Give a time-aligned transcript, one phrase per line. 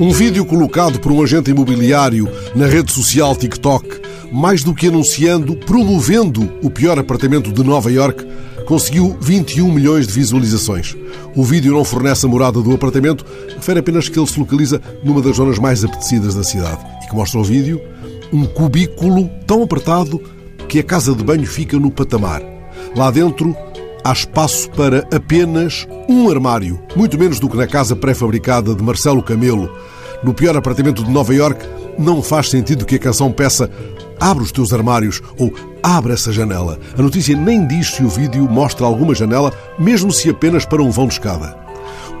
[0.00, 5.56] Um vídeo colocado por um agente imobiliário na rede social TikTok, mais do que anunciando,
[5.56, 8.24] promovendo o pior apartamento de Nova York,
[8.64, 10.96] conseguiu 21 milhões de visualizações.
[11.34, 13.26] O vídeo não fornece a morada do apartamento,
[13.56, 16.78] refere apenas que ele se localiza numa das zonas mais apetecidas da cidade.
[17.02, 17.80] E que mostra o vídeo
[18.32, 20.22] um cubículo tão apertado
[20.68, 22.40] que a casa de banho fica no patamar.
[22.94, 23.56] Lá dentro
[24.04, 29.22] há espaço para apenas um armário, muito menos do que na casa pré-fabricada de Marcelo
[29.22, 29.70] Camelo.
[30.22, 31.64] No pior apartamento de Nova York,
[31.96, 33.70] não faz sentido que a canção peça
[34.18, 36.78] abre os teus armários ou abre essa janela.
[36.96, 40.90] A notícia nem diz se o vídeo mostra alguma janela, mesmo se apenas para um
[40.90, 41.56] vão de escada.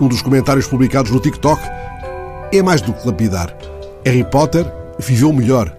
[0.00, 1.60] Um dos comentários publicados no TikTok
[2.52, 3.56] é mais do que lapidar.
[4.04, 4.64] Harry Potter
[4.98, 5.74] viveu melhor.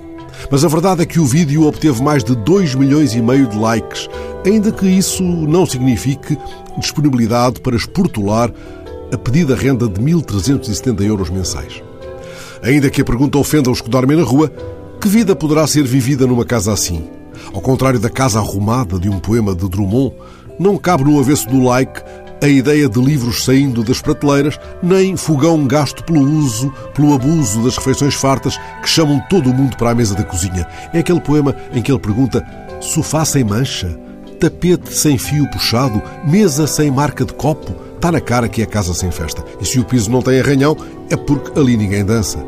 [0.52, 3.58] Mas a verdade é que o vídeo obteve mais de 2 milhões e meio de
[3.58, 4.10] likes,
[4.46, 6.38] ainda que isso não signifique
[6.78, 8.52] disponibilidade para esportular
[9.12, 11.82] a pedida renda de 1.370 euros mensais.
[12.62, 14.52] Ainda que a pergunta ofenda os que dormem na rua,
[15.00, 17.08] que vida poderá ser vivida numa casa assim?
[17.54, 20.14] Ao contrário da casa arrumada de um poema de Drummond,
[20.60, 22.02] não cabe no avesso do like
[22.42, 27.78] a ideia de livros saindo das prateleiras, nem fogão gasto pelo uso, pelo abuso das
[27.78, 30.68] refeições fartas que chamam todo o mundo para a mesa da cozinha.
[30.94, 32.46] É aquele poema em que ele pergunta:
[32.80, 33.98] sofá sem mancha,
[34.40, 37.89] tapete sem fio puxado, mesa sem marca de copo.
[38.00, 39.44] Está na cara que é casa sem festa.
[39.60, 40.74] E se o piso não tem arranhão,
[41.10, 42.40] é porque ali ninguém dança.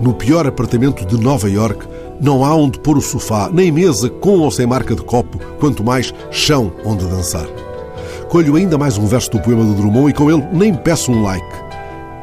[0.00, 1.84] No pior apartamento de Nova York,
[2.20, 5.82] não há onde pôr o sofá, nem mesa com ou sem marca de copo, quanto
[5.82, 7.44] mais chão onde dançar.
[8.28, 11.24] Colho ainda mais um verso do poema de Drummond e com ele nem peço um
[11.24, 11.44] like.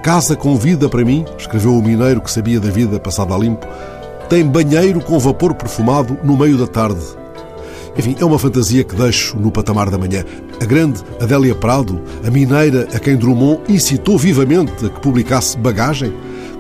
[0.01, 3.67] Casa com vida para mim, escreveu o mineiro que sabia da vida passada a limpo,
[4.29, 7.20] tem banheiro com vapor perfumado no meio da tarde.
[7.97, 10.23] Enfim, é uma fantasia que deixo no patamar da manhã.
[10.61, 16.13] A grande Adélia Prado, a mineira a quem Drummond incitou vivamente a que publicasse Bagagem,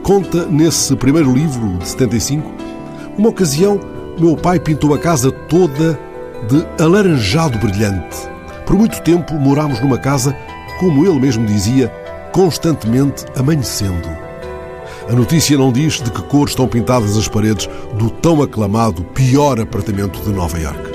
[0.03, 2.71] conta nesse primeiro livro de 75
[3.17, 3.79] uma ocasião
[4.19, 5.99] meu pai pintou a casa toda
[6.47, 8.17] de alaranjado brilhante.
[8.65, 10.35] Por muito tempo morámos numa casa,
[10.79, 11.87] como ele mesmo dizia,
[12.31, 14.09] constantemente amanhecendo.
[15.09, 19.59] A notícia não diz de que cor estão pintadas as paredes do tão aclamado pior
[19.59, 20.90] apartamento de Nova Iorque.